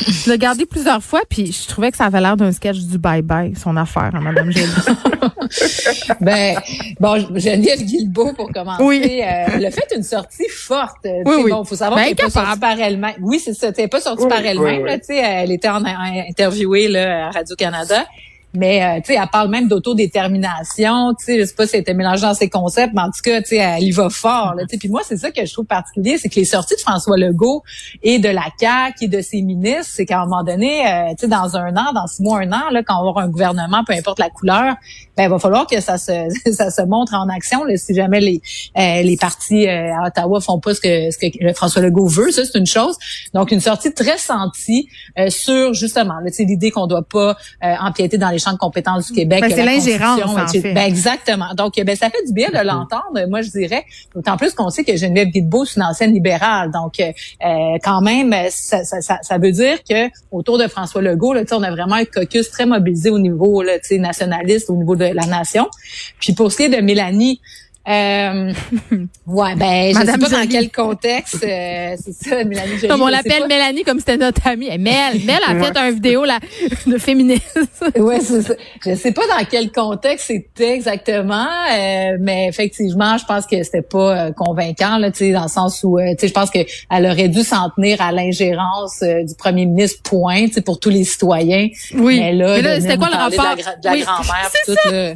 je 0.00 0.26
l'ai 0.26 0.32
regardé 0.32 0.64
plusieurs 0.64 1.02
fois, 1.02 1.20
puis 1.28 1.52
je 1.52 1.68
trouvais 1.68 1.90
que 1.90 1.96
ça 1.96 2.04
avait 2.06 2.20
l'air 2.20 2.36
d'un 2.36 2.52
sketch 2.52 2.78
du 2.78 2.98
bye-bye, 2.98 3.58
son 3.58 3.76
affaire, 3.76 4.10
hein, 4.14 4.20
Madame 4.20 4.50
Jolie. 4.50 4.66
ben, 6.20 6.56
bon, 7.00 7.18
Geneviève 7.34 7.82
Guilbeault, 7.82 8.32
pour 8.34 8.50
commencer, 8.52 8.82
oui. 8.82 9.20
euh, 9.22 9.46
elle 9.54 9.66
a 9.66 9.70
fait 9.70 9.88
une 9.94 10.02
sortie 10.02 10.48
forte. 10.48 11.04
Oui, 11.04 11.34
oui. 11.44 11.50
Bon, 11.50 11.64
faut 11.64 11.74
savoir 11.74 11.96
ben, 11.96 12.04
qu'elle 12.04 12.26
n'est 12.26 12.32
pas 12.32 12.40
sortie 12.44 12.58
par 12.58 12.80
elle-même. 12.80 13.16
Oui, 13.20 13.40
c'est 13.42 13.54
ça, 13.54 13.68
elle 13.76 13.88
pas 13.88 14.00
sortie 14.00 14.26
par 14.26 14.44
elle-même. 14.44 14.82
Oui, 14.82 14.90
elle 15.08 15.50
était 15.52 15.68
en, 15.68 15.84
interviewée 15.84 16.88
là, 16.88 17.26
à 17.26 17.30
Radio-Canada. 17.30 18.06
Mais 18.54 18.82
euh, 18.82 19.00
tu 19.00 19.12
sais, 19.12 19.18
elle 19.20 19.28
parle 19.30 19.50
même 19.50 19.68
d'autodétermination. 19.68 21.14
Tu 21.18 21.24
sais, 21.24 21.40
je 21.40 21.44
sais 21.44 21.54
pas 21.54 21.66
si 21.66 21.76
elle 21.76 21.82
était 21.82 21.94
mélangée 21.94 22.22
dans 22.22 22.34
ses 22.34 22.48
concepts, 22.48 22.94
mais 22.94 23.02
en 23.02 23.10
tout 23.10 23.20
cas, 23.22 23.42
tu 23.42 23.48
sais, 23.48 23.56
elle 23.56 23.82
y 23.82 23.90
va 23.90 24.08
fort. 24.08 24.54
Là, 24.56 24.64
puis 24.68 24.88
moi, 24.88 25.02
c'est 25.04 25.18
ça 25.18 25.30
que 25.30 25.44
je 25.44 25.52
trouve 25.52 25.66
particulier, 25.66 26.16
c'est 26.18 26.28
que 26.28 26.36
les 26.36 26.44
sorties 26.44 26.76
de 26.76 26.80
François 26.80 27.16
Legault 27.16 27.62
et 28.02 28.18
de 28.18 28.28
la 28.28 28.44
CAQ 28.58 29.04
et 29.04 29.08
de 29.08 29.20
ses 29.20 29.42
ministres, 29.42 29.92
c'est 29.94 30.06
qu'à 30.06 30.20
un 30.20 30.24
moment 30.24 30.42
donné, 30.42 30.86
euh, 30.86 31.10
tu 31.10 31.22
sais, 31.22 31.28
dans 31.28 31.56
un 31.56 31.76
an, 31.76 31.92
dans 31.94 32.06
six 32.06 32.22
mois, 32.22 32.40
un 32.40 32.52
an, 32.52 32.70
là, 32.70 32.82
quand 32.82 32.94
on 32.96 33.08
avoir 33.08 33.18
un 33.18 33.28
gouvernement, 33.28 33.84
peu 33.84 33.92
importe 33.92 34.18
la 34.18 34.30
couleur, 34.30 34.76
ben, 35.16 35.24
il 35.24 35.30
va 35.30 35.38
falloir 35.38 35.66
que 35.66 35.80
ça 35.80 35.98
se 35.98 36.12
ça 36.52 36.70
se 36.70 36.82
montre 36.82 37.14
en 37.14 37.28
action. 37.28 37.64
Là, 37.64 37.76
si 37.76 37.94
jamais 37.94 38.20
les 38.20 38.40
euh, 38.78 39.02
les 39.02 39.16
partis 39.16 39.66
à 39.68 40.06
Ottawa 40.06 40.40
font 40.40 40.60
pas 40.60 40.74
ce 40.74 40.80
que 40.80 41.10
ce 41.10 41.18
que 41.18 41.52
François 41.54 41.82
Legault 41.82 42.06
veut, 42.06 42.30
ça 42.30 42.42
c'est 42.44 42.58
une 42.58 42.66
chose. 42.66 42.96
Donc 43.34 43.50
une 43.50 43.60
sortie 43.60 43.92
très 43.92 44.18
sentie 44.18 44.88
sur 45.28 45.74
justement, 45.74 46.14
tu 46.26 46.32
sais, 46.32 46.44
l'idée 46.44 46.70
qu'on 46.70 46.86
doit 46.86 47.02
pas 47.02 47.36
empiéter 47.62 48.18
dans 48.18 48.30
les 48.30 48.35
les 48.36 48.40
champs 48.40 48.52
de 48.52 48.58
compétences 48.58 49.08
du 49.08 49.14
Québec. 49.14 49.40
Ben, 49.40 49.50
c'est 49.50 49.64
l'ingérence, 49.64 50.20
en 50.24 50.46
fait. 50.46 50.74
Ben, 50.74 50.84
exactement. 50.84 51.54
Donc, 51.56 51.74
ben, 51.76 51.96
ça 51.96 52.10
fait 52.10 52.24
du 52.26 52.32
bien 52.32 52.48
de 52.48 52.64
l'entendre, 52.64 53.26
moi, 53.28 53.42
je 53.42 53.50
dirais. 53.50 53.84
D'autant 54.14 54.36
plus 54.36 54.54
qu'on 54.54 54.70
sait 54.70 54.84
que 54.84 54.96
Geneviève 54.96 55.28
Guilbeault, 55.28 55.64
c'est 55.64 55.76
une 55.76 55.86
ancienne 55.86 56.12
libérale. 56.12 56.70
Donc, 56.70 57.00
euh, 57.00 57.78
quand 57.82 58.00
même, 58.00 58.34
ça, 58.50 58.84
ça, 58.84 59.00
ça, 59.00 59.18
ça, 59.22 59.38
veut 59.38 59.52
dire 59.52 59.78
que 59.88 60.08
autour 60.30 60.58
de 60.58 60.68
François 60.68 61.02
Legault, 61.02 61.32
là, 61.32 61.42
on 61.52 61.62
a 61.62 61.70
vraiment 61.70 61.96
un 61.96 62.04
caucus 62.04 62.50
très 62.50 62.66
mobilisé 62.66 63.10
au 63.10 63.18
niveau 63.18 63.62
là, 63.62 63.78
nationaliste, 63.90 64.70
au 64.70 64.76
niveau 64.76 64.96
de 64.96 65.06
la 65.06 65.26
nation. 65.26 65.66
Puis 66.20 66.34
pour 66.34 66.52
ce 66.52 66.58
qui 66.58 66.62
est 66.64 66.68
de 66.68 66.82
Mélanie, 66.82 67.40
euh, 67.88 68.52
ouais, 69.28 69.54
ben, 69.54 69.94
je 69.94 70.04
sais 70.04 70.18
pas 70.18 70.28
dans 70.28 70.48
quel 70.50 70.72
contexte, 70.72 71.44
euh, 71.44 71.94
c'est 71.96 72.12
ça, 72.12 72.42
Mélanie 72.42 72.78
Jolie. 72.78 72.88
Comme 72.88 73.02
on 73.02 73.06
l'appelle 73.06 73.46
Mélanie, 73.48 73.84
comme 73.84 74.00
c'était 74.00 74.16
notre 74.16 74.44
amie. 74.44 74.76
Mel, 74.78 75.20
Mel 75.24 75.38
a 75.46 75.54
fait 75.54 75.76
un 75.76 75.92
vidéo 75.92 76.24
là, 76.24 76.40
de 76.84 76.98
féminisme. 76.98 77.60
ouais, 77.96 78.18
c'est 78.20 78.42
ça. 78.42 78.54
Je 78.84 78.94
sais 78.96 79.12
pas 79.12 79.22
dans 79.28 79.44
quel 79.48 79.70
contexte 79.70 80.26
c'était 80.26 80.74
exactement, 80.74 81.46
euh, 81.46 82.16
mais 82.18 82.48
effectivement, 82.48 83.18
je 83.18 83.24
pense 83.24 83.46
que 83.46 83.62
c'était 83.62 83.82
pas 83.82 84.26
euh, 84.26 84.32
convaincant, 84.32 84.98
là, 84.98 85.12
tu 85.12 85.18
sais, 85.18 85.32
dans 85.32 85.44
le 85.44 85.48
sens 85.48 85.84
où, 85.84 85.98
tu 86.00 86.16
sais, 86.18 86.28
je 86.28 86.34
pense 86.34 86.50
qu'elle 86.50 86.66
aurait 86.90 87.28
dû 87.28 87.44
s'en 87.44 87.70
tenir 87.70 88.02
à 88.02 88.10
l'ingérence 88.10 89.00
du 89.02 89.34
premier 89.38 89.64
ministre, 89.64 90.02
point, 90.02 90.46
tu 90.46 90.54
sais, 90.54 90.60
pour 90.60 90.80
tous 90.80 90.90
les 90.90 91.04
citoyens. 91.04 91.68
Oui. 91.94 92.18
Mais 92.18 92.32
là, 92.32 92.80
c'était 92.80 92.96
quoi 92.96 93.10
le 93.10 93.16
rapport? 93.16 93.56
De 93.56 93.62
la, 93.84 93.94
la 93.94 94.02
grand-mère, 94.02 94.50
tout, 94.66 94.90
là. 94.90 95.14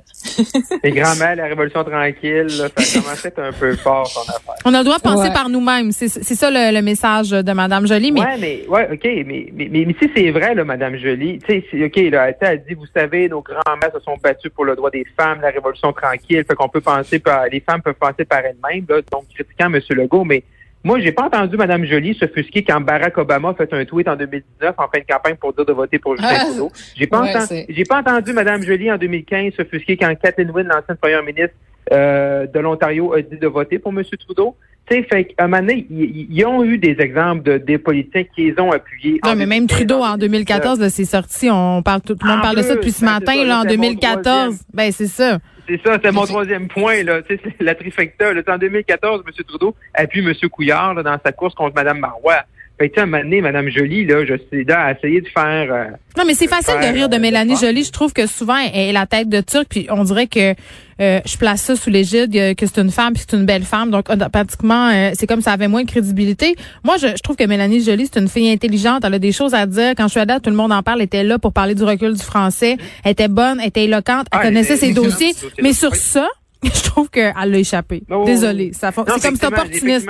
Les 0.85 0.93
grand-mères, 0.93 1.35
la 1.35 1.47
Révolution 1.47 1.83
tranquille, 1.83 2.60
ça 2.69 3.01
commence 3.01 3.25
à 3.25 3.29
être 3.29 3.39
un 3.39 3.53
peu 3.53 3.77
fort, 3.77 4.07
son 4.07 4.21
affaire. 4.23 4.55
On 4.65 4.75
a 4.75 4.79
le 4.79 4.85
droit 4.85 4.99
de 4.99 5.03
penser 5.03 5.31
par 5.33 5.49
nous-mêmes. 5.49 5.93
C'est 5.93 6.09
ça 6.09 6.51
le, 6.51 6.81
message 6.81 7.31
de 7.31 7.53
Mme 7.53 7.87
Jolie. 7.87 8.13
Mais... 8.13 8.21
Ouais, 8.21 8.39
mais, 8.39 8.65
ouais, 8.69 8.89
OK, 8.93 9.05
mais, 9.05 9.53
mais, 9.53 9.69
mais, 9.71 9.95
si 10.01 10.11
c'est 10.15 10.31
vrai, 10.31 10.55
là, 10.55 10.65
Mme 10.65 10.97
Jolie, 10.97 11.39
tu 11.39 11.63
sais, 11.71 11.85
OK, 11.85 11.97
là, 12.11 12.31
elle 12.41 12.47
a 12.47 12.57
dit, 12.57 12.75
vous 12.75 12.87
savez, 12.95 13.29
nos 13.29 13.43
grands-mères 13.43 13.93
se 13.93 14.01
sont 14.01 14.17
battues 14.23 14.51
pour 14.51 14.65
le 14.65 14.77
droit 14.77 14.91
des 14.91 15.05
femmes, 15.17 15.41
la 15.41 15.51
révolution 15.51 15.93
tranquille, 15.93 16.45
fait 16.47 16.55
qu'on 16.55 16.69
peut 16.69 16.81
penser 16.81 17.19
par, 17.19 17.47
les 17.47 17.61
femmes 17.61 17.83
peuvent 17.83 17.95
penser 17.95 18.25
par 18.25 18.41
elles-mêmes, 18.41 18.87
là, 18.89 19.01
donc 19.11 19.25
critiquant 19.35 19.73
M. 19.73 19.81
Legault, 19.91 20.25
mais 20.25 20.43
moi, 20.83 20.99
j'ai 20.99 21.13
pas 21.13 21.25
entendu 21.25 21.57
Mme 21.57 21.85
Jolie 21.85 22.15
se 22.15 22.27
fusquer 22.27 22.65
quand 22.65 22.81
Barack 22.81 23.19
Obama 23.19 23.51
a 23.51 23.55
fait 23.55 23.73
un 23.73 23.85
tweet 23.85 24.09
en 24.09 24.17
2019 24.17 24.75
en 24.79 24.89
fin 24.89 24.99
de 25.01 25.05
campagne 25.07 25.37
pour 25.37 25.53
dire 25.53 25.67
de 25.67 25.73
voter 25.73 25.99
pour 25.99 26.17
Justin 26.17 26.37
ah, 26.39 26.45
Trudeau. 26.47 26.73
J'ai 26.97 27.07
pas, 27.07 27.21
entendu, 27.21 27.65
j'ai 27.69 27.85
pas 27.85 28.01
entendu 28.01 28.33
Mme 28.33 28.63
Jolie 28.63 28.91
en 28.91 28.97
2015 28.97 29.53
se 29.55 29.65
fusquer 29.65 29.97
quand 29.99 30.15
Kathleen 30.15 30.51
Wynne, 30.51 30.69
l'ancienne 30.69 30.97
première 30.97 31.23
ministre, 31.23 31.55
euh, 31.93 32.47
de 32.47 32.61
l'Ontario 32.61 33.13
a 33.13 33.21
dit 33.21 33.37
de 33.37 33.47
voter 33.47 33.79
pour 33.79 33.93
M. 33.93 34.03
Trudeau. 34.19 34.57
Tu 34.89 34.97
sais, 34.97 35.03
fait 35.03 35.35
un 35.39 35.49
moment 35.49 35.61
donné, 35.61 35.87
ils 35.91 36.45
ont 36.47 36.65
eu 36.65 36.79
des 36.79 36.97
exemples 36.99 37.43
de 37.43 37.59
des 37.59 37.79
politiciens 37.79 38.25
qui 38.35 38.45
les 38.45 38.61
ont 38.61 38.73
appuyés. 38.73 39.21
Non, 39.25 39.35
mais 39.37 39.47
même 39.47 39.67
Trudeau 39.67 40.03
en 40.03 40.17
2014, 40.17 40.89
c'est 40.89 41.05
sorti. 41.05 41.51
On 41.51 41.83
parle 41.83 42.01
tout 42.01 42.17
le 42.21 42.27
monde 42.27 42.41
parle 42.41 42.57
de 42.57 42.63
ça 42.63 42.75
depuis 42.75 42.93
ce 42.93 43.05
ben, 43.05 43.13
matin, 43.13 43.45
là, 43.45 43.61
en 43.61 43.65
2014. 43.65 44.57
Ben 44.73 44.91
c'est 44.93 45.07
ça. 45.07 45.39
C'est 45.69 45.81
ça, 45.85 45.99
c'est 46.03 46.13
mon 46.13 46.25
troisième 46.25 46.69
point, 46.69 47.03
là. 47.03 47.23
Tu 47.23 47.37
sais, 47.37 47.43
la 47.61 47.75
trifecta. 47.75 48.33
Là. 48.33 48.43
En 48.49 48.59
2014, 48.59 49.23
M. 49.27 49.45
Trudeau 49.47 49.75
appuie 49.95 50.21
M. 50.21 50.35
Couillard 50.51 50.95
là, 50.95 51.03
dans 51.03 51.19
sa 51.25 51.33
course 51.33 51.55
contre 51.55 51.75
Mme 51.75 51.99
Marois. 51.99 52.45
Fait 52.79 52.89
que, 52.89 52.99
à 52.99 53.03
un 53.03 53.07
moment 53.07 53.23
donné, 53.23 53.43
Mme 53.43 53.69
Jolie, 53.69 54.07
là, 54.07 54.25
je 54.25 54.35
suis 54.51 54.65
là 54.65 54.85
à 54.87 54.93
essayer 54.93 55.21
de 55.21 55.29
faire. 55.29 55.71
Euh, 55.71 55.85
non, 56.17 56.25
mais 56.27 56.33
c'est 56.33 56.47
facile 56.47 56.81
de 56.81 56.87
rire 56.87 57.11
de 57.11 57.17
euh, 57.17 57.21
Mélanie 57.21 57.57
Jolie. 57.57 57.85
Je 57.85 57.93
trouve 57.93 58.15
que 58.15 58.27
souvent, 58.27 58.57
elle 58.57 58.89
est 58.89 58.93
la 58.93 59.05
tête 59.05 59.29
de 59.29 59.43
Turc, 59.43 59.67
puis 59.69 59.87
on 59.91 60.03
dirait 60.03 60.29
que 60.29 60.55
euh, 61.01 61.21
je 61.25 61.37
place 61.37 61.63
ça 61.63 61.77
sous 61.77 61.91
l'égide 61.91 62.33
que 62.57 62.67
c'est 62.67 62.79
une 62.79 62.91
femme 62.91 63.15
puis 63.15 63.25
c'est 63.29 63.37
une 63.37 63.47
belle 63.47 63.65
femme. 63.65 63.91
Donc, 63.91 64.07
pratiquement, 64.31 64.91
c'est 65.15 65.27
comme 65.27 65.41
ça 65.41 65.53
avait 65.53 65.69
moins 65.69 65.83
de 65.83 65.91
crédibilité. 65.91 66.57
Moi, 66.85 66.97
je, 66.99 67.09
trouve 67.23 67.37
que 67.37 67.45
Mélanie 67.45 67.83
Jolie, 67.83 68.09
c'est 68.13 68.21
une 68.21 68.29
fille 68.29 68.51
intelligente. 68.51 69.05
Elle 69.05 69.15
a 69.15 69.19
des 69.19 69.33
choses 69.33 69.55
à 69.55 69.67
dire. 69.67 69.95
Quand 69.97 70.05
je 70.05 70.19
suis 70.19 70.27
là, 70.27 70.41
tout 70.41 70.51
le 70.51 70.57
monde 70.57 70.73
en 70.73 70.83
parle. 70.83 71.01
Elle 71.01 71.07
était 71.07 71.25
là 71.25 71.39
pour 71.39 71.53
parler 71.53 71.75
du 71.75 71.85
recul 71.85 72.15
du 72.15 72.23
français. 72.23 72.77
Elle 73.05 73.13
était 73.13 73.29
bonne, 73.29 73.61
elle 73.61 73.69
était 73.69 73.85
éloquente, 73.85 74.27
elle 74.33 74.39
ah, 74.41 74.43
connaissait 74.43 74.77
ses 74.77 74.93
dossiers. 74.93 75.33
Mais 75.63 75.73
sur 75.73 75.97
ça, 75.97 76.29
je 76.63 76.83
trouve 76.83 77.09
qu'elle 77.11 77.33
l'a 77.35 77.59
échappé. 77.59 78.03
Oh. 78.11 78.25
Désolée. 78.25 78.73
C'est 78.75 78.95
comme 78.95 79.37
ça 79.37 79.49
opportuniste 79.49 80.09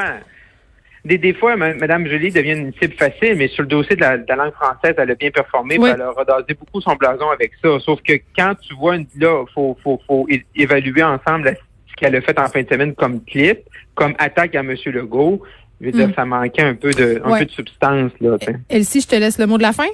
des, 1.05 1.19
des 1.19 1.33
fois, 1.33 1.57
Mme 1.57 2.07
Jolie 2.07 2.31
devient 2.31 2.53
une 2.53 2.73
cible 2.81 2.95
facile, 2.95 3.37
mais 3.37 3.49
sur 3.49 3.63
le 3.63 3.69
dossier 3.69 3.97
de 3.97 4.01
la, 4.01 4.17
langue 4.17 4.53
française, 4.53 4.95
elle 4.99 5.11
a 5.11 5.15
bien 5.15 5.31
performé, 5.31 5.77
elle 5.77 6.03
a 6.03 6.11
redasé 6.11 6.55
beaucoup 6.55 6.81
son 6.81 6.95
blason 6.95 7.31
avec 7.31 7.53
ça. 7.63 7.79
Sauf 7.81 8.01
que 8.03 8.15
quand 8.37 8.55
tu 8.61 8.75
vois 8.75 8.97
une 8.97 9.07
là, 9.19 9.45
faut, 9.55 9.77
faut, 9.83 10.01
faut 10.07 10.27
évaluer 10.55 11.03
ensemble 11.03 11.57
ce 11.87 11.95
qu'elle 11.97 12.17
a 12.17 12.21
fait 12.21 12.39
en 12.39 12.49
fin 12.49 12.63
de 12.63 12.69
semaine 12.69 12.95
comme 12.95 13.25
clip, 13.25 13.61
comme 13.95 14.15
attaque 14.19 14.55
à 14.55 14.61
M. 14.61 14.75
Legault. 14.87 15.43
Je 15.81 15.87
veux 15.87 15.93
dire, 15.93 16.09
mm. 16.09 16.15
ça 16.15 16.27
manquait 16.27 16.63
un 16.63 16.75
peu 16.75 16.91
de, 16.91 17.23
un 17.25 17.39
peu 17.39 17.47
de 17.47 17.51
substance, 17.51 18.13
là. 18.21 18.37
Elsie, 18.69 19.01
je 19.01 19.09
te 19.09 19.17
laisse 19.17 19.39
le 19.39 19.47
mot 19.47 19.57
de 19.57 19.63
la 19.63 19.73
fin. 19.73 19.89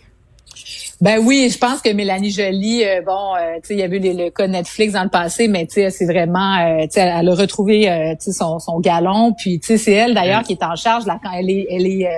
Ben 1.00 1.18
oui, 1.18 1.50
je 1.52 1.58
pense 1.58 1.82
que 1.82 1.92
Mélanie 1.92 2.30
Jolie, 2.30 2.84
euh, 2.84 3.02
bon, 3.04 3.34
euh, 3.34 3.56
tu 3.56 3.68
sais, 3.68 3.74
il 3.74 3.80
y 3.80 3.82
a 3.82 3.86
eu 3.86 3.98
le 3.98 4.30
cas 4.30 4.46
Netflix 4.46 4.94
dans 4.94 5.02
le 5.02 5.10
passé, 5.10 5.46
mais 5.46 5.66
tu 5.66 5.74
sais, 5.74 5.90
c'est 5.90 6.06
vraiment, 6.06 6.56
euh, 6.56 6.84
tu 6.84 6.92
sais, 6.92 7.00
elle 7.00 7.28
a 7.28 7.34
retrouvé, 7.34 8.16
tu 8.18 8.24
sais, 8.24 8.32
son, 8.32 8.58
son 8.58 8.80
galon, 8.80 9.34
puis 9.34 9.60
tu 9.60 9.66
sais, 9.66 9.78
c'est 9.78 9.92
elle 9.92 10.14
d'ailleurs 10.14 10.42
qui 10.42 10.52
est 10.52 10.62
en 10.62 10.74
charge 10.74 11.04
là 11.06 11.18
quand 11.22 11.30
elle 11.32 11.50
est, 11.50 11.66
elle 11.70 11.86
est 11.86 12.08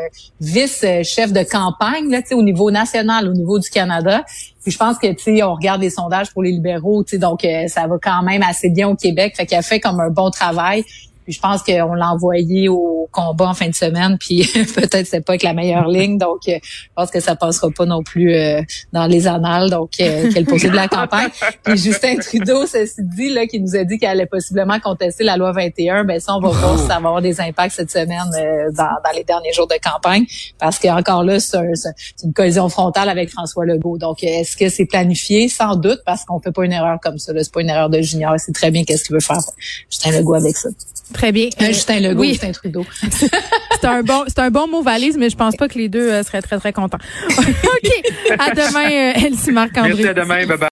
vice 0.41 0.85
chef 1.03 1.33
de 1.33 1.43
campagne 1.43 2.09
là, 2.11 2.23
tu 2.23 2.29
sais, 2.29 2.35
au 2.35 2.43
niveau 2.43 2.71
national, 2.71 3.29
au 3.29 3.33
niveau 3.33 3.59
du 3.59 3.69
Canada. 3.69 4.25
Puis 4.63 4.73
je 4.73 4.79
pense 4.79 4.99
que 4.99 5.09
tu 5.09 5.37
sais, 5.37 5.43
on 5.43 5.55
regarde 5.55 5.81
les 5.81 5.91
sondages 5.91 6.31
pour 6.33 6.43
les 6.43 6.53
libéraux, 6.53 7.03
tu 7.03 7.11
sais, 7.11 7.19
donc 7.19 7.45
ça 7.67 7.87
va 7.87 7.97
quand 8.01 8.23
même 8.23 8.43
assez 8.43 8.71
bien 8.71 8.89
au 8.89 8.95
Québec, 8.95 9.35
fait 9.37 9.47
qu'elle 9.47 9.63
fait 9.63 9.81
comme 9.81 9.99
un 9.99 10.11
bon 10.11 10.31
travail 10.31 10.85
je 11.29 11.41
pense 11.41 11.63
qu'on 11.63 11.95
l'a 11.95 12.11
envoyé 12.11 12.69
au 12.69 13.09
combat 13.13 13.49
en 13.49 13.55
fin 13.55 13.69
de 13.69 13.75
semaine, 13.75 14.17
puis 14.19 14.49
peut-être 14.75 15.07
c'est 15.07 15.21
pas 15.21 15.33
avec 15.33 15.43
la 15.43 15.53
meilleure 15.53 15.89
ligne, 15.89 16.19
donc 16.19 16.49
euh, 16.49 16.59
je 16.63 16.89
pense 16.95 17.11
que 17.11 17.21
ça 17.21 17.37
passera 17.37 17.71
pas 17.71 17.87
non 17.87 18.03
plus 18.03 18.35
euh, 18.35 18.63
dans 18.93 19.07
les 19.07 19.27
annales, 19.27 19.71
donc 19.71 19.93
euh, 20.01 20.33
qu'elle 20.33 20.45
poursuit 20.45 20.71
de 20.71 20.77
la 20.77 20.89
campagne. 20.89 21.29
Puis 21.63 21.79
Justin 21.79 22.17
Trudeau, 22.17 22.67
ceci 22.67 23.03
dit, 23.03 23.33
là, 23.33 23.47
qui 23.47 23.61
nous 23.61 23.77
a 23.77 23.85
dit 23.85 23.99
qu'elle 23.99 24.11
allait 24.11 24.27
possiblement 24.27 24.81
contester 24.81 25.25
la 25.25 25.37
loi 25.37 25.53
21, 25.53 26.05
ben 26.05 26.21
ça, 26.21 26.35
on 26.35 26.41
va 26.41 26.49
voir 26.49 26.79
si 26.79 26.87
ça 26.87 26.95
va 26.95 27.09
avoir 27.09 27.23
des 27.23 27.41
impacts 27.41 27.75
cette 27.75 27.91
semaine 27.91 28.31
dans, 28.73 28.85
dans, 28.85 29.17
les 29.17 29.25
derniers 29.25 29.53
jours 29.53 29.67
de 29.67 29.77
campagne, 29.83 30.25
parce 30.59 30.79
qu'encore 30.79 31.25
là, 31.25 31.41
c'est 31.41 31.59
une 32.25 32.33
cohésion 32.33 32.69
frontale 32.69 33.09
avec 33.09 33.31
François 33.31 33.65
Legault. 33.65 33.99
Donc, 33.99 34.23
est-ce 34.23 34.57
que 34.57 34.69
c'est 34.69 34.87
planifié? 34.87 35.49
Sans 35.49 35.77
doute, 35.77 36.01
parce 36.05 36.25
qu'on 36.25 36.41
fait 36.41 36.53
pas 36.53 36.65
une 36.65 36.73
erreur 36.73 36.99
comme 37.03 37.19
ça. 37.19 37.33
C'est 37.37 37.53
pas 37.53 37.61
une 37.61 37.71
erreur 37.71 37.91
de 37.91 38.01
junior. 38.01 38.35
C'est 38.39 38.53
très 38.53 38.71
bien 38.71 38.85
qu'est-ce 38.85 39.05
qu'il 39.05 39.15
veut 39.15 39.21
faire 39.21 39.41
Justin 39.91 40.13
Legault 40.13 40.35
avec 40.35 40.57
ça. 40.57 40.69
Très 41.19 41.33
bien. 41.33 41.49
Euh, 41.61 41.67
Justin 41.67 41.99
Legault, 41.99 42.21
oui. 42.21 42.29
Justin 42.29 42.53
Trudeau. 42.53 42.87
c'est 43.11 43.85
un 43.85 44.03
bon, 44.05 44.23
c'est 44.29 44.39
un 44.39 44.51
bon 44.51 44.69
mot 44.69 44.83
valise, 44.83 45.17
mais 45.19 45.31
je 45.31 45.37
pense 45.37 45.57
pas 45.57 45.67
que 45.67 45.77
les 45.77 45.89
deux 45.89 46.09
euh, 46.09 46.23
seraient 46.23 46.43
très 46.43 46.59
très 46.59 46.73
contents. 46.73 46.99
ok. 47.29 48.13
À 48.39 48.51
demain, 48.55 48.89
euh, 48.89 49.27
Elsie 49.27 49.51
Marc 49.51 49.77
André. 49.77 49.95
Merci 49.95 50.09
à 50.09 50.15
demain. 50.15 50.47
Bye 50.47 50.57
bye. 50.57 50.59